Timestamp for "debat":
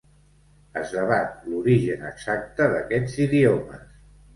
1.01-1.45